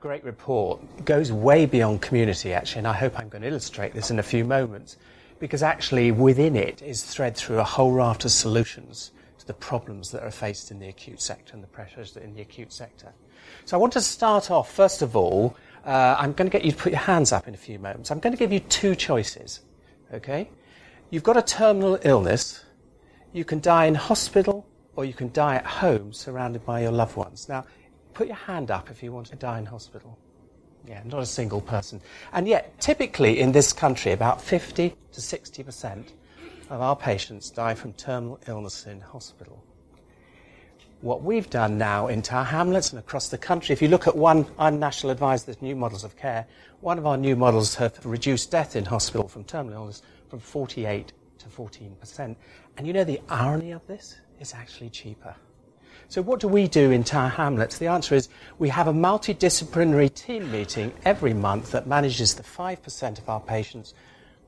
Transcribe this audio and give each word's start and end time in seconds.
great 0.00 0.24
report 0.24 0.80
goes 1.04 1.30
way 1.30 1.66
beyond 1.66 2.00
community, 2.00 2.54
actually, 2.54 2.80
and 2.80 2.88
I 2.88 2.94
hope 2.94 3.18
I'm 3.18 3.28
going 3.28 3.42
to 3.42 3.48
illustrate 3.48 3.92
this 3.92 4.10
in 4.10 4.18
a 4.18 4.22
few 4.22 4.46
moments, 4.46 4.96
because 5.38 5.62
actually 5.62 6.10
within 6.10 6.56
it 6.56 6.80
is 6.80 7.02
thread 7.02 7.36
through 7.36 7.58
a 7.58 7.64
whole 7.64 7.92
raft 7.92 8.24
of 8.24 8.30
solutions 8.30 9.12
to 9.38 9.46
the 9.46 9.52
problems 9.52 10.10
that 10.12 10.22
are 10.22 10.30
faced 10.30 10.70
in 10.70 10.78
the 10.78 10.88
acute 10.88 11.20
sector 11.20 11.52
and 11.52 11.62
the 11.62 11.68
pressures 11.68 12.16
in 12.16 12.34
the 12.34 12.40
acute 12.40 12.72
sector. 12.72 13.12
So 13.66 13.76
I 13.76 13.80
want 13.80 13.92
to 13.92 14.00
start 14.00 14.50
off, 14.50 14.72
first 14.72 15.02
of 15.02 15.16
all, 15.16 15.54
uh, 15.84 16.16
I'm 16.18 16.32
going 16.32 16.50
to 16.50 16.52
get 16.52 16.64
you 16.64 16.72
to 16.72 16.78
put 16.78 16.92
your 16.92 17.00
hands 17.00 17.30
up 17.30 17.46
in 17.46 17.52
a 17.52 17.58
few 17.58 17.78
moments. 17.78 18.10
I'm 18.10 18.20
going 18.20 18.32
to 18.32 18.38
give 18.38 18.52
you 18.52 18.60
two 18.60 18.94
choices, 18.94 19.60
okay? 20.14 20.48
You've 21.10 21.22
got 21.22 21.36
a 21.36 21.42
terminal 21.42 21.98
illness. 22.02 22.64
You 23.34 23.44
can 23.44 23.60
die 23.60 23.84
in 23.84 23.94
hospital 23.94 24.66
or 24.96 25.04
you 25.04 25.12
can 25.12 25.30
die 25.32 25.56
at 25.56 25.66
home 25.66 26.12
surrounded 26.12 26.64
by 26.64 26.80
your 26.80 26.92
loved 26.92 27.16
ones. 27.16 27.48
Now, 27.48 27.64
put 28.14 28.26
your 28.26 28.36
hand 28.36 28.70
up 28.70 28.90
if 28.90 29.02
you 29.02 29.12
want 29.12 29.26
to 29.28 29.36
die 29.36 29.58
in 29.58 29.66
hospital. 29.66 30.18
Yeah, 30.86 31.02
not 31.04 31.22
a 31.22 31.26
single 31.26 31.60
person. 31.60 32.00
And 32.32 32.48
yet, 32.48 32.78
typically 32.80 33.40
in 33.40 33.52
this 33.52 33.72
country, 33.72 34.12
about 34.12 34.40
50 34.40 34.94
to 35.12 35.20
60% 35.20 36.12
of 36.70 36.80
our 36.80 36.96
patients 36.96 37.50
die 37.50 37.74
from 37.74 37.92
terminal 37.94 38.40
illness 38.46 38.86
in 38.86 39.00
hospital. 39.00 39.62
What 41.02 41.22
we've 41.22 41.48
done 41.48 41.78
now 41.78 42.08
in 42.08 42.20
Tower 42.22 42.44
Hamlets 42.44 42.90
and 42.90 42.98
across 42.98 43.28
the 43.28 43.38
country, 43.38 43.72
if 43.72 43.80
you 43.80 43.88
look 43.88 44.06
at 44.06 44.16
one, 44.16 44.46
I'm 44.58 44.78
National 44.78 45.10
Advisor 45.10 45.54
to 45.54 45.64
New 45.64 45.74
Models 45.74 46.04
of 46.04 46.16
Care, 46.16 46.46
one 46.80 46.98
of 46.98 47.06
our 47.06 47.16
new 47.16 47.36
models 47.36 47.74
have 47.76 48.04
reduced 48.04 48.50
death 48.50 48.76
in 48.76 48.84
hospital 48.84 49.26
from 49.26 49.44
terminal 49.44 49.80
illness 49.80 50.02
from 50.28 50.40
48 50.40 51.12
to 51.38 51.46
14%. 51.46 52.36
And 52.76 52.86
you 52.86 52.92
know 52.92 53.04
the 53.04 53.20
irony 53.28 53.72
of 53.72 53.86
this? 53.86 54.16
It's 54.38 54.54
actually 54.54 54.90
cheaper. 54.90 55.34
So 56.10 56.22
what 56.22 56.40
do 56.40 56.48
we 56.48 56.66
do 56.66 56.90
in 56.90 57.04
Tower 57.04 57.28
Hamlets? 57.28 57.78
The 57.78 57.86
answer 57.86 58.16
is 58.16 58.28
we 58.58 58.68
have 58.70 58.88
a 58.88 58.92
multidisciplinary 58.92 60.12
team 60.12 60.50
meeting 60.50 60.92
every 61.04 61.32
month 61.32 61.70
that 61.70 61.86
manages 61.86 62.34
the 62.34 62.42
5% 62.42 63.18
of 63.20 63.28
our 63.28 63.38
patients 63.38 63.94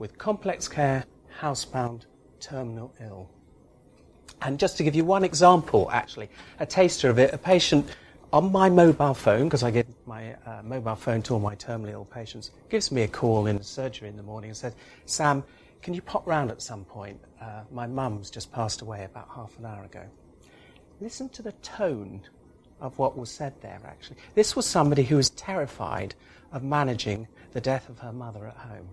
with 0.00 0.18
complex 0.18 0.66
care, 0.66 1.04
housebound, 1.38 2.06
terminal 2.40 2.92
ill. 3.00 3.30
And 4.40 4.58
just 4.58 4.76
to 4.78 4.82
give 4.82 4.96
you 4.96 5.04
one 5.04 5.22
example, 5.22 5.88
actually, 5.92 6.30
a 6.58 6.66
taster 6.66 7.08
of 7.08 7.20
it, 7.20 7.32
a 7.32 7.38
patient 7.38 7.88
on 8.32 8.50
my 8.50 8.68
mobile 8.68 9.14
phone, 9.14 9.44
because 9.44 9.62
I 9.62 9.70
give 9.70 9.86
my 10.04 10.34
uh, 10.44 10.62
mobile 10.64 10.96
phone 10.96 11.22
to 11.22 11.34
all 11.34 11.38
my 11.38 11.54
terminally 11.54 11.92
ill 11.92 12.06
patients, 12.06 12.50
gives 12.70 12.90
me 12.90 13.02
a 13.02 13.08
call 13.08 13.46
in 13.46 13.62
surgery 13.62 14.08
in 14.08 14.16
the 14.16 14.24
morning 14.24 14.50
and 14.50 14.56
says, 14.56 14.74
Sam, 15.06 15.44
can 15.80 15.94
you 15.94 16.02
pop 16.02 16.26
round 16.26 16.50
at 16.50 16.60
some 16.60 16.84
point? 16.84 17.20
Uh, 17.40 17.62
my 17.70 17.86
mum's 17.86 18.30
just 18.30 18.50
passed 18.50 18.82
away 18.82 19.04
about 19.04 19.28
half 19.32 19.56
an 19.60 19.66
hour 19.66 19.84
ago. 19.84 20.02
Listen 21.02 21.28
to 21.30 21.42
the 21.42 21.50
tone 21.50 22.20
of 22.80 22.96
what 22.96 23.18
was 23.18 23.28
said 23.28 23.60
there, 23.60 23.80
actually. 23.84 24.18
This 24.36 24.54
was 24.54 24.66
somebody 24.66 25.02
who 25.02 25.16
was 25.16 25.30
terrified 25.30 26.14
of 26.52 26.62
managing 26.62 27.26
the 27.50 27.60
death 27.60 27.88
of 27.88 27.98
her 27.98 28.12
mother 28.12 28.46
at 28.46 28.56
home. 28.56 28.88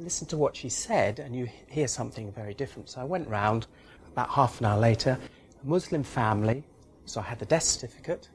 Listen 0.00 0.26
to 0.26 0.36
what 0.36 0.56
she 0.56 0.68
said, 0.68 1.20
and 1.20 1.36
you 1.36 1.48
hear 1.68 1.86
something 1.86 2.32
very 2.32 2.52
different. 2.52 2.90
So 2.90 3.00
I 3.00 3.04
went 3.04 3.28
round 3.28 3.68
about 4.10 4.30
half 4.30 4.58
an 4.58 4.66
hour 4.66 4.80
later, 4.80 5.20
a 5.62 5.66
Muslim 5.66 6.02
family, 6.02 6.64
so 7.04 7.20
I 7.20 7.24
had 7.24 7.38
the 7.38 7.46
death 7.46 7.62
certificate, 7.62 8.28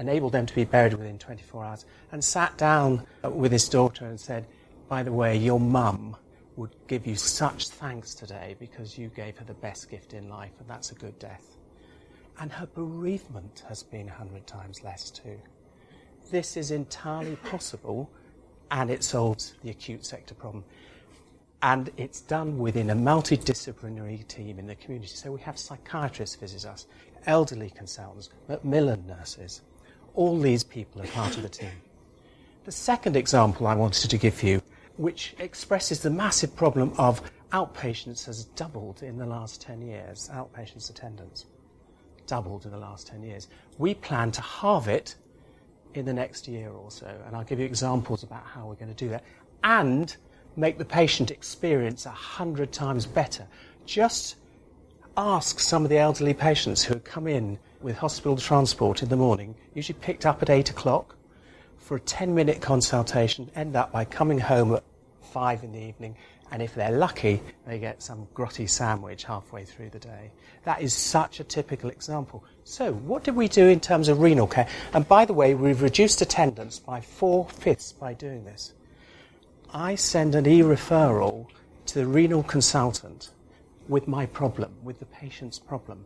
enabled 0.00 0.32
them 0.32 0.46
to 0.46 0.54
be 0.56 0.64
buried 0.64 0.94
within 0.94 1.20
24 1.20 1.64
hours, 1.64 1.86
and 2.10 2.24
sat 2.24 2.58
down 2.58 3.06
with 3.22 3.52
his 3.52 3.68
daughter 3.68 4.06
and 4.06 4.18
said, 4.18 4.44
By 4.88 5.04
the 5.04 5.12
way, 5.12 5.36
your 5.36 5.60
mum 5.60 6.16
would 6.56 6.74
give 6.88 7.06
you 7.06 7.14
such 7.14 7.68
thanks 7.68 8.12
today 8.12 8.56
because 8.58 8.98
you 8.98 9.06
gave 9.10 9.38
her 9.38 9.44
the 9.44 9.54
best 9.54 9.88
gift 9.88 10.14
in 10.14 10.28
life, 10.28 10.50
and 10.58 10.68
that's 10.68 10.90
a 10.90 10.96
good 10.96 11.16
death 11.20 11.58
and 12.40 12.50
her 12.50 12.66
bereavement 12.66 13.62
has 13.68 13.82
been 13.82 14.08
a 14.08 14.12
hundred 14.12 14.46
times 14.46 14.82
less 14.82 15.10
too. 15.10 15.38
This 16.30 16.56
is 16.56 16.70
entirely 16.70 17.36
possible, 17.36 18.10
and 18.70 18.90
it 18.90 19.04
solves 19.04 19.54
the 19.62 19.70
acute 19.70 20.06
sector 20.06 20.34
problem. 20.34 20.64
And 21.62 21.90
it's 21.98 22.22
done 22.22 22.58
within 22.58 22.88
a 22.88 22.96
multidisciplinary 22.96 24.26
team 24.26 24.58
in 24.58 24.66
the 24.66 24.74
community. 24.74 25.14
So 25.14 25.32
we 25.32 25.40
have 25.42 25.58
psychiatrists 25.58 26.36
visit 26.36 26.64
us, 26.64 26.86
elderly 27.26 27.68
consultants, 27.68 28.30
Macmillan 28.48 29.06
nurses. 29.06 29.60
All 30.14 30.40
these 30.40 30.64
people 30.64 31.02
are 31.02 31.08
part 31.08 31.36
of 31.36 31.42
the 31.42 31.48
team. 31.50 31.70
The 32.64 32.72
second 32.72 33.16
example 33.16 33.66
I 33.66 33.74
wanted 33.74 34.08
to 34.08 34.16
give 34.16 34.42
you, 34.42 34.62
which 34.96 35.34
expresses 35.38 36.00
the 36.00 36.10
massive 36.10 36.56
problem 36.56 36.94
of 36.96 37.20
outpatients 37.52 38.24
has 38.24 38.44
doubled 38.44 39.02
in 39.02 39.18
the 39.18 39.26
last 39.26 39.60
10 39.60 39.82
years, 39.82 40.30
outpatients 40.32 40.88
attendance 40.88 41.44
doubled 42.30 42.64
in 42.64 42.70
the 42.70 42.78
last 42.78 43.08
10 43.08 43.24
years. 43.24 43.48
We 43.78 43.92
plan 43.92 44.30
to 44.32 44.40
halve 44.40 44.86
it 44.86 45.16
in 45.94 46.04
the 46.04 46.12
next 46.12 46.46
year 46.46 46.70
or 46.70 46.88
so, 46.90 47.12
and 47.26 47.34
I'll 47.34 47.44
give 47.44 47.58
you 47.58 47.66
examples 47.66 48.22
about 48.22 48.44
how 48.46 48.66
we're 48.66 48.76
going 48.76 48.94
to 48.94 49.04
do 49.04 49.08
that, 49.08 49.24
and 49.64 50.16
make 50.56 50.78
the 50.78 50.84
patient 50.84 51.32
experience 51.32 52.06
a 52.06 52.10
hundred 52.10 52.70
times 52.70 53.04
better. 53.04 53.48
Just 53.84 54.36
ask 55.16 55.58
some 55.58 55.82
of 55.82 55.90
the 55.90 55.98
elderly 55.98 56.32
patients 56.32 56.84
who 56.84 57.00
come 57.00 57.26
in 57.26 57.58
with 57.80 57.98
hospital 57.98 58.36
transport 58.36 59.02
in 59.02 59.08
the 59.08 59.16
morning, 59.16 59.56
usually 59.74 59.98
picked 60.00 60.24
up 60.24 60.40
at 60.40 60.48
8 60.48 60.70
o'clock, 60.70 61.16
for 61.78 61.96
a 61.96 62.00
10 62.00 62.32
minute 62.32 62.60
consultation, 62.60 63.50
end 63.56 63.74
up 63.74 63.90
by 63.90 64.04
coming 64.04 64.38
home 64.38 64.72
at 64.76 64.84
5 65.32 65.64
in 65.64 65.72
the 65.72 65.80
evening 65.80 66.14
and 66.52 66.62
if 66.62 66.74
they're 66.74 66.90
lucky, 66.90 67.40
they 67.66 67.78
get 67.78 68.02
some 68.02 68.26
grotty 68.34 68.68
sandwich 68.68 69.24
halfway 69.24 69.64
through 69.64 69.90
the 69.90 69.98
day. 69.98 70.32
That 70.64 70.82
is 70.82 70.92
such 70.92 71.40
a 71.40 71.44
typical 71.44 71.90
example. 71.90 72.44
So, 72.64 72.92
what 72.92 73.24
did 73.24 73.36
we 73.36 73.48
do 73.48 73.68
in 73.68 73.80
terms 73.80 74.08
of 74.08 74.20
renal 74.20 74.46
care? 74.46 74.68
And 74.92 75.06
by 75.06 75.24
the 75.24 75.32
way, 75.32 75.54
we've 75.54 75.82
reduced 75.82 76.20
attendance 76.20 76.78
by 76.78 77.00
four 77.00 77.48
fifths 77.48 77.92
by 77.92 78.14
doing 78.14 78.44
this. 78.44 78.74
I 79.72 79.94
send 79.94 80.34
an 80.34 80.46
e 80.46 80.62
referral 80.62 81.46
to 81.86 81.94
the 82.00 82.06
renal 82.06 82.42
consultant 82.42 83.30
with 83.88 84.08
my 84.08 84.26
problem, 84.26 84.74
with 84.82 84.98
the 84.98 85.06
patient's 85.06 85.58
problem. 85.58 86.04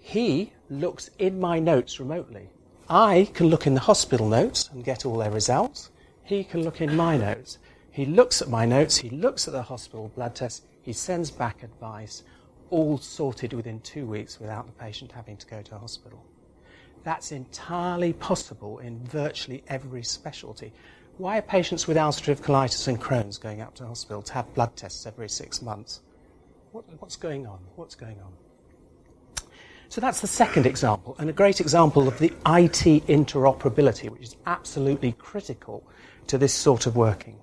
He 0.00 0.52
looks 0.68 1.10
in 1.18 1.40
my 1.40 1.58
notes 1.58 2.00
remotely. 2.00 2.48
I 2.88 3.28
can 3.34 3.48
look 3.48 3.66
in 3.66 3.74
the 3.74 3.80
hospital 3.80 4.28
notes 4.28 4.68
and 4.72 4.84
get 4.84 5.06
all 5.06 5.18
their 5.18 5.30
results. 5.30 5.90
He 6.24 6.44
can 6.44 6.62
look 6.62 6.80
in 6.80 6.96
my 6.96 7.16
notes. 7.16 7.58
He 7.92 8.06
looks 8.06 8.40
at 8.40 8.48
my 8.48 8.64
notes, 8.64 8.96
he 8.96 9.10
looks 9.10 9.46
at 9.46 9.52
the 9.52 9.62
hospital 9.62 10.10
blood 10.14 10.34
tests, 10.34 10.62
he 10.80 10.94
sends 10.94 11.30
back 11.30 11.62
advice, 11.62 12.22
all 12.70 12.96
sorted 12.96 13.52
within 13.52 13.80
two 13.80 14.06
weeks 14.06 14.40
without 14.40 14.64
the 14.64 14.72
patient 14.72 15.12
having 15.12 15.36
to 15.36 15.46
go 15.46 15.60
to 15.60 15.76
hospital. 15.76 16.24
That's 17.04 17.32
entirely 17.32 18.14
possible 18.14 18.78
in 18.78 19.04
virtually 19.04 19.62
every 19.68 20.02
specialty. 20.02 20.72
Why 21.18 21.36
are 21.36 21.42
patients 21.42 21.86
with 21.86 21.98
ulcerative 21.98 22.40
colitis 22.40 22.88
and 22.88 22.98
Crohn's 22.98 23.36
going 23.36 23.60
up 23.60 23.74
to 23.74 23.86
hospital 23.86 24.22
to 24.22 24.32
have 24.32 24.54
blood 24.54 24.74
tests 24.74 25.04
every 25.04 25.28
six 25.28 25.60
months? 25.60 26.00
What, 26.70 26.86
what's 26.98 27.16
going 27.16 27.46
on? 27.46 27.58
What's 27.76 27.94
going 27.94 28.18
on? 28.20 29.46
So 29.90 30.00
that's 30.00 30.22
the 30.22 30.26
second 30.26 30.64
example, 30.64 31.14
and 31.18 31.28
a 31.28 31.34
great 31.34 31.60
example 31.60 32.08
of 32.08 32.18
the 32.18 32.32
IT 32.46 33.06
interoperability, 33.06 34.08
which 34.08 34.22
is 34.22 34.36
absolutely 34.46 35.12
critical 35.12 35.86
to 36.28 36.38
this 36.38 36.54
sort 36.54 36.86
of 36.86 36.96
working. 36.96 37.36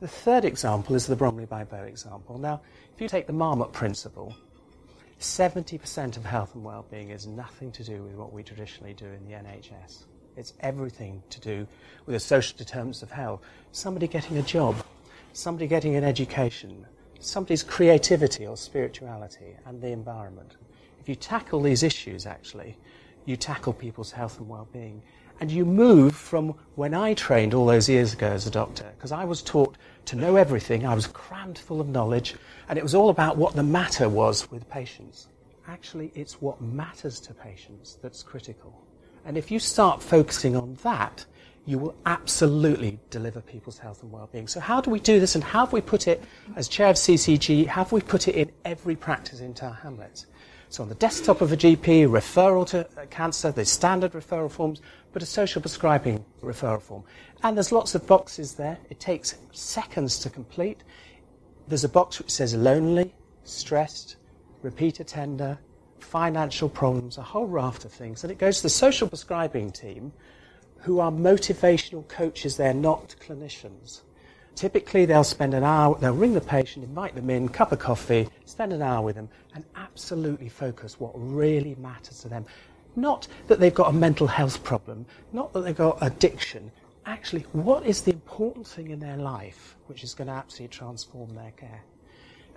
The 0.00 0.08
third 0.08 0.46
example 0.46 0.96
is 0.96 1.06
the 1.06 1.14
Bromley 1.14 1.44
by 1.44 1.64
Bow 1.64 1.82
example. 1.82 2.38
Now, 2.38 2.62
if 2.94 3.02
you 3.02 3.06
take 3.06 3.26
the 3.26 3.34
Marmot 3.34 3.72
principle, 3.72 4.34
70% 5.20 6.16
of 6.16 6.24
health 6.24 6.54
and 6.54 6.64
well-being 6.64 7.10
is 7.10 7.26
nothing 7.26 7.70
to 7.72 7.84
do 7.84 8.02
with 8.02 8.14
what 8.14 8.32
we 8.32 8.42
traditionally 8.42 8.94
do 8.94 9.04
in 9.04 9.26
the 9.26 9.34
NHS. 9.34 10.04
It's 10.38 10.54
everything 10.60 11.22
to 11.28 11.40
do 11.40 11.66
with 12.06 12.14
the 12.14 12.20
social 12.20 12.56
determinants 12.56 13.02
of 13.02 13.10
health. 13.10 13.42
Somebody 13.72 14.08
getting 14.08 14.38
a 14.38 14.42
job, 14.42 14.76
somebody 15.34 15.66
getting 15.66 15.96
an 15.96 16.04
education, 16.04 16.86
somebody's 17.18 17.62
creativity 17.62 18.46
or 18.46 18.56
spirituality, 18.56 19.54
and 19.66 19.82
the 19.82 19.88
environment. 19.88 20.56
If 20.98 21.10
you 21.10 21.14
tackle 21.14 21.60
these 21.60 21.82
issues, 21.82 22.24
actually, 22.24 22.78
you 23.26 23.36
tackle 23.36 23.74
people's 23.74 24.12
health 24.12 24.38
and 24.38 24.48
well-being. 24.48 25.02
And 25.40 25.50
you 25.50 25.64
move 25.64 26.14
from 26.14 26.54
when 26.74 26.92
I 26.92 27.14
trained 27.14 27.54
all 27.54 27.64
those 27.64 27.88
years 27.88 28.12
ago 28.12 28.28
as 28.28 28.46
a 28.46 28.50
doctor, 28.50 28.92
because 28.96 29.10
I 29.10 29.24
was 29.24 29.40
taught 29.40 29.76
to 30.06 30.16
know 30.16 30.36
everything, 30.36 30.84
I 30.86 30.94
was 30.94 31.06
crammed 31.06 31.58
full 31.58 31.80
of 31.80 31.88
knowledge, 31.88 32.34
and 32.68 32.78
it 32.78 32.82
was 32.82 32.94
all 32.94 33.08
about 33.08 33.38
what 33.38 33.54
the 33.54 33.62
matter 33.62 34.08
was 34.08 34.50
with 34.50 34.68
patients. 34.68 35.28
Actually, 35.66 36.12
it's 36.14 36.42
what 36.42 36.60
matters 36.60 37.20
to 37.20 37.32
patients 37.32 37.98
that's 38.02 38.22
critical. 38.22 38.84
And 39.24 39.38
if 39.38 39.50
you 39.50 39.58
start 39.58 40.02
focusing 40.02 40.56
on 40.56 40.76
that, 40.82 41.24
you 41.66 41.78
will 41.78 41.94
absolutely 42.04 42.98
deliver 43.10 43.40
people's 43.40 43.78
health 43.78 44.02
and 44.02 44.10
well-being. 44.10 44.48
So 44.48 44.60
how 44.60 44.80
do 44.80 44.90
we 44.90 44.98
do 44.98 45.20
this 45.20 45.34
and 45.34 45.44
how 45.44 45.60
have 45.60 45.72
we 45.72 45.80
put 45.80 46.08
it, 46.08 46.22
as 46.56 46.68
chair 46.68 46.88
of 46.88 46.96
CCG, 46.96 47.66
have 47.66 47.92
we 47.92 48.00
put 48.00 48.28
it 48.28 48.34
in 48.34 48.50
every 48.64 48.96
practice 48.96 49.40
in 49.40 49.54
Tower 49.54 49.78
Hamlets? 49.82 50.26
So 50.70 50.84
on 50.84 50.88
the 50.88 50.94
desktop 50.94 51.40
of 51.40 51.50
a 51.50 51.56
GP, 51.56 52.06
referral 52.06 52.64
to 52.68 52.86
cancer, 53.10 53.50
there's 53.50 53.68
standard 53.68 54.12
referral 54.12 54.48
forms, 54.48 54.80
but 55.12 55.20
a 55.20 55.26
social 55.26 55.60
prescribing 55.60 56.24
referral 56.40 56.80
form. 56.80 57.02
And 57.42 57.56
there's 57.56 57.72
lots 57.72 57.96
of 57.96 58.06
boxes 58.06 58.54
there. 58.54 58.78
It 58.88 59.00
takes 59.00 59.34
seconds 59.50 60.20
to 60.20 60.30
complete. 60.30 60.84
There's 61.66 61.82
a 61.82 61.88
box 61.88 62.20
which 62.20 62.30
says 62.30 62.54
lonely, 62.54 63.12
stressed, 63.42 64.14
repeat 64.62 65.00
attender, 65.00 65.58
financial 65.98 66.68
problems, 66.68 67.18
a 67.18 67.22
whole 67.22 67.46
raft 67.46 67.84
of 67.84 67.90
things. 67.90 68.22
And 68.22 68.30
it 68.30 68.38
goes 68.38 68.58
to 68.58 68.62
the 68.62 68.70
social 68.70 69.08
prescribing 69.08 69.72
team 69.72 70.12
who 70.82 71.00
are 71.00 71.10
motivational 71.10 72.06
coaches, 72.06 72.56
they're 72.56 72.72
not 72.72 73.16
clinicians. 73.20 74.02
Typically, 74.54 75.06
they'll 75.06 75.24
spend 75.24 75.54
an 75.54 75.64
hour, 75.64 75.96
they'll 76.00 76.14
ring 76.14 76.34
the 76.34 76.40
patient, 76.40 76.84
invite 76.84 77.14
them 77.14 77.30
in, 77.30 77.48
cup 77.48 77.72
of 77.72 77.78
coffee, 77.78 78.28
spend 78.44 78.72
an 78.72 78.82
hour 78.82 79.02
with 79.02 79.16
them, 79.16 79.28
and 79.54 79.64
absolutely 79.76 80.48
focus 80.48 81.00
what 81.00 81.12
really 81.14 81.74
matters 81.76 82.20
to 82.20 82.28
them. 82.28 82.44
Not 82.96 83.28
that 83.46 83.60
they've 83.60 83.74
got 83.74 83.90
a 83.90 83.92
mental 83.92 84.26
health 84.26 84.62
problem, 84.64 85.06
not 85.32 85.52
that 85.52 85.60
they've 85.60 85.76
got 85.76 85.98
addiction. 86.02 86.70
Actually, 87.06 87.42
what 87.52 87.86
is 87.86 88.02
the 88.02 88.12
important 88.12 88.66
thing 88.66 88.90
in 88.90 89.00
their 89.00 89.16
life 89.16 89.76
which 89.86 90.04
is 90.04 90.14
going 90.14 90.28
to 90.28 90.34
absolutely 90.34 90.76
transform 90.76 91.34
their 91.34 91.52
care? 91.52 91.82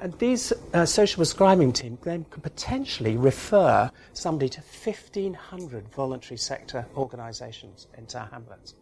And 0.01 0.17
these 0.19 0.51
uh, 0.73 0.85
social 0.85 1.17
prescribing 1.17 1.71
teams 1.71 1.99
then 2.03 2.25
can 2.25 2.41
potentially 2.41 3.15
refer 3.15 3.89
somebody 4.11 4.49
to 4.49 4.59
1,500 4.59 5.87
voluntary 5.89 6.37
sector 6.37 6.85
organisations 6.97 7.87
in 7.97 8.05
Tower 8.05 8.27
Hamlets. 8.31 8.75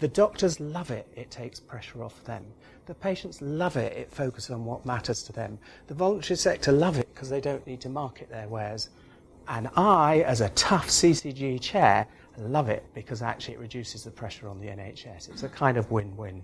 The 0.00 0.08
doctors 0.08 0.58
love 0.60 0.90
it, 0.90 1.06
it 1.14 1.30
takes 1.30 1.60
pressure 1.60 2.02
off 2.02 2.24
them. 2.24 2.44
The 2.86 2.94
patients 2.94 3.42
love 3.42 3.76
it, 3.76 3.96
it 3.96 4.10
focuses 4.10 4.50
on 4.50 4.64
what 4.64 4.86
matters 4.86 5.22
to 5.24 5.32
them. 5.32 5.58
The 5.88 5.94
voluntary 5.94 6.38
sector 6.38 6.72
love 6.72 6.98
it 6.98 7.08
because 7.12 7.28
they 7.28 7.40
don't 7.40 7.66
need 7.66 7.82
to 7.82 7.90
market 7.90 8.30
their 8.30 8.48
wares. 8.48 8.88
And 9.46 9.68
I, 9.76 10.20
as 10.20 10.40
a 10.40 10.48
tough 10.50 10.88
CCG 10.88 11.60
chair, 11.60 12.06
love 12.38 12.70
it 12.70 12.84
because 12.94 13.20
actually 13.20 13.54
it 13.54 13.60
reduces 13.60 14.02
the 14.02 14.10
pressure 14.10 14.48
on 14.48 14.58
the 14.58 14.68
NHS. 14.68 15.28
It's 15.28 15.42
a 15.42 15.48
kind 15.50 15.76
of 15.76 15.90
win 15.90 16.16
win. 16.16 16.42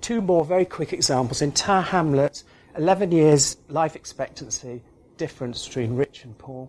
Two 0.00 0.22
more 0.22 0.44
very 0.44 0.64
quick 0.64 0.94
examples. 0.94 1.42
In 1.42 1.52
Tower 1.52 1.82
Hamlets, 1.82 2.44
11 2.76 3.12
years 3.12 3.58
life 3.68 3.94
expectancy 3.94 4.82
difference 5.18 5.66
between 5.66 5.96
rich 5.96 6.24
and 6.24 6.38
poor. 6.38 6.68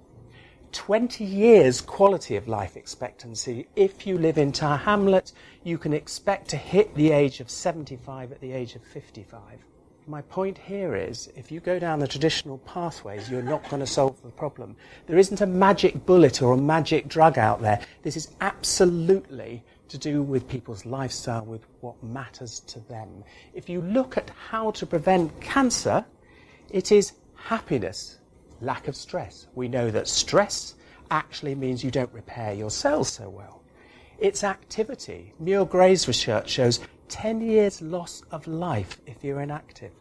20 0.71 1.23
years 1.23 1.81
quality 1.81 2.35
of 2.35 2.47
life 2.47 2.77
expectancy. 2.77 3.67
If 3.75 4.05
you 4.05 4.17
live 4.17 4.37
in 4.37 4.51
Tower 4.51 4.77
Hamlet, 4.77 5.31
you 5.63 5.77
can 5.77 5.93
expect 5.93 6.49
to 6.49 6.57
hit 6.57 6.93
the 6.95 7.11
age 7.11 7.39
of 7.39 7.49
75 7.49 8.31
at 8.31 8.41
the 8.41 8.51
age 8.51 8.75
of 8.75 8.83
55. 8.83 9.41
My 10.07 10.21
point 10.23 10.57
here 10.57 10.95
is 10.95 11.29
if 11.35 11.51
you 11.51 11.59
go 11.59 11.77
down 11.77 11.99
the 11.99 12.07
traditional 12.07 12.57
pathways, 12.59 13.29
you're 13.29 13.43
not 13.43 13.69
going 13.69 13.79
to 13.79 13.87
solve 13.87 14.19
the 14.23 14.29
problem. 14.29 14.75
There 15.05 15.19
isn't 15.19 15.41
a 15.41 15.45
magic 15.45 16.05
bullet 16.05 16.41
or 16.41 16.53
a 16.53 16.57
magic 16.57 17.07
drug 17.07 17.37
out 17.37 17.61
there. 17.61 17.79
This 18.01 18.17
is 18.17 18.29
absolutely 18.41 19.63
to 19.89 19.97
do 19.97 20.23
with 20.23 20.47
people's 20.47 20.85
lifestyle, 20.85 21.45
with 21.45 21.65
what 21.81 22.01
matters 22.03 22.59
to 22.61 22.79
them. 22.81 23.23
If 23.53 23.69
you 23.69 23.81
look 23.81 24.17
at 24.17 24.31
how 24.49 24.71
to 24.71 24.85
prevent 24.85 25.39
cancer, 25.41 26.05
it 26.69 26.91
is 26.91 27.13
happiness 27.35 28.19
lack 28.61 28.87
of 28.87 28.95
stress. 28.95 29.47
We 29.55 29.67
know 29.67 29.91
that 29.91 30.07
stress 30.07 30.75
actually 31.11 31.55
means 31.55 31.83
you 31.83 31.91
don't 31.91 32.11
repair 32.13 32.53
your 32.53 32.69
cells 32.69 33.09
so 33.09 33.29
well. 33.29 33.63
It's 34.19 34.43
activity. 34.43 35.33
Muir 35.39 35.65
Gray's 35.65 36.07
research 36.07 36.49
shows 36.49 36.79
10 37.07 37.41
years 37.41 37.81
loss 37.81 38.21
of 38.31 38.45
life 38.47 38.99
if 39.05 39.23
you're 39.23 39.41
inactive. 39.41 39.91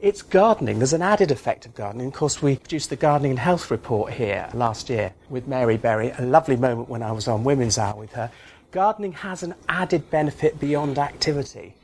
It's 0.00 0.22
gardening. 0.22 0.78
There's 0.78 0.92
an 0.92 1.02
added 1.02 1.30
effect 1.30 1.64
of 1.64 1.74
gardening. 1.74 2.08
Of 2.08 2.14
course, 2.14 2.42
we 2.42 2.56
produced 2.56 2.90
the 2.90 2.96
Gardening 2.96 3.30
and 3.30 3.38
Health 3.38 3.70
report 3.70 4.12
here 4.12 4.48
last 4.52 4.90
year 4.90 5.14
with 5.30 5.46
Mary 5.46 5.76
Berry, 5.76 6.10
a 6.18 6.22
lovely 6.22 6.56
moment 6.56 6.88
when 6.88 7.04
I 7.04 7.12
was 7.12 7.28
on 7.28 7.44
Women's 7.44 7.78
Hour 7.78 7.96
with 7.96 8.12
her. 8.14 8.28
Gardening 8.72 9.12
has 9.12 9.44
an 9.44 9.54
added 9.68 10.10
benefit 10.10 10.58
beyond 10.58 10.98
activity. 10.98 11.76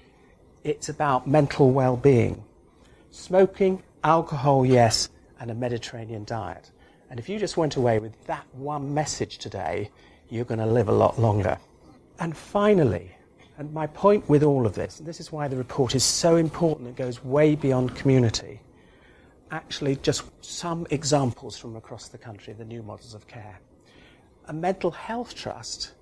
It's 0.64 0.88
about 0.88 1.28
mental 1.28 1.70
well 1.70 1.96
being. 1.96 2.43
Smoking, 3.12 3.84
alcohol, 4.02 4.66
yes, 4.66 5.10
and 5.40 5.50
a 5.50 5.55
Mediterranean 5.55 6.25
diet. 6.25 6.70
And 7.11 7.19
if 7.19 7.29
you 7.29 7.38
just 7.38 7.56
went 7.56 7.76
away 7.76 7.99
with 7.99 8.26
that 8.26 8.46
one 8.52 8.93
message 8.93 9.38
today, 9.38 9.90
you're 10.29 10.44
going 10.44 10.61
to 10.61 10.67
live 10.67 10.88
a 10.88 10.93
lot 10.93 11.19
longer. 11.19 11.58
And 12.19 12.37
finally, 12.37 13.11
and 13.56 13.73
my 13.73 13.87
point 13.87 14.29
with 14.29 14.43
all 14.43 14.67
of 14.67 14.75
this, 14.75 14.99
and 14.99 15.08
this 15.08 15.20
is 15.20 15.32
why 15.32 15.49
the 15.49 15.56
report 15.56 15.94
is 15.94 16.05
so 16.05 16.37
important, 16.37 16.88
it 16.88 16.96
goes 16.96 17.25
way 17.25 17.55
beyond 17.55 17.96
community. 17.96 18.61
Actually, 19.50 19.96
just 19.96 20.23
some 20.44 20.87
examples 20.90 21.56
from 21.56 21.76
across 21.76 22.08
the 22.08 22.19
country, 22.19 22.52
the 22.52 22.64
new 22.64 22.82
models 22.82 23.14
of 23.14 23.26
care. 23.26 23.58
A 24.46 24.52
mental 24.52 24.91
health 24.91 25.34
trust 25.34 25.93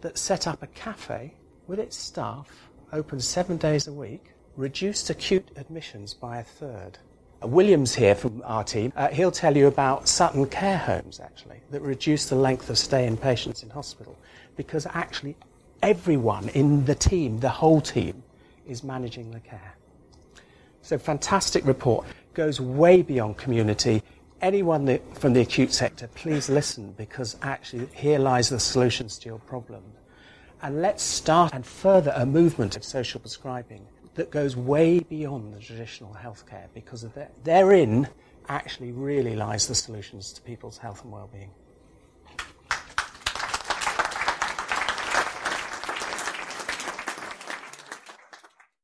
that 0.00 0.18
set 0.18 0.46
up 0.46 0.62
a 0.62 0.66
cafe 0.68 1.34
with 1.66 1.78
its 1.78 1.96
staff, 1.96 2.68
open 2.92 3.20
seven 3.20 3.56
days 3.56 3.86
a 3.86 3.92
week, 3.92 4.32
reduced 4.56 5.10
acute 5.10 5.48
admissions 5.56 6.14
by 6.14 6.38
a 6.38 6.44
third. 6.44 6.98
Williams 7.46 7.94
here 7.94 8.14
from 8.14 8.42
our 8.44 8.64
team, 8.64 8.92
uh, 8.96 9.08
he'll 9.08 9.30
tell 9.30 9.56
you 9.56 9.66
about 9.66 10.08
Sutton 10.08 10.46
care 10.46 10.78
homes 10.78 11.20
actually 11.20 11.60
that 11.70 11.80
reduce 11.80 12.26
the 12.26 12.36
length 12.36 12.70
of 12.70 12.78
stay 12.78 13.06
in 13.06 13.16
patients 13.16 13.62
in 13.62 13.70
hospital 13.70 14.16
because 14.56 14.86
actually 14.86 15.36
everyone 15.82 16.48
in 16.50 16.84
the 16.84 16.94
team, 16.94 17.40
the 17.40 17.48
whole 17.48 17.80
team, 17.80 18.22
is 18.66 18.82
managing 18.82 19.30
the 19.30 19.40
care. 19.40 19.74
So 20.82 20.98
fantastic 20.98 21.64
report, 21.66 22.06
goes 22.34 22.60
way 22.60 23.02
beyond 23.02 23.36
community. 23.36 24.02
Anyone 24.40 24.84
that, 24.86 25.18
from 25.18 25.32
the 25.32 25.40
acute 25.40 25.72
sector, 25.72 26.08
please 26.08 26.48
listen 26.48 26.92
because 26.96 27.36
actually 27.42 27.86
here 27.92 28.18
lies 28.18 28.50
the 28.50 28.60
solutions 28.60 29.18
to 29.18 29.28
your 29.28 29.38
problem. 29.38 29.82
And 30.62 30.82
let's 30.82 31.02
start 31.02 31.54
and 31.54 31.66
further 31.66 32.12
a 32.14 32.26
movement 32.26 32.76
of 32.76 32.84
social 32.84 33.20
prescribing 33.20 33.86
that 34.16 34.30
goes 34.30 34.56
way 34.56 34.98
beyond 34.98 35.54
the 35.54 35.60
traditional 35.60 36.14
healthcare 36.14 36.66
because 36.74 37.04
of 37.04 37.16
therein 37.44 38.08
actually 38.48 38.92
really 38.92 39.36
lies 39.36 39.66
the 39.66 39.74
solutions 39.74 40.32
to 40.32 40.42
people's 40.42 40.78
health 40.78 41.02
and 41.04 41.12
well-being. 41.12 41.50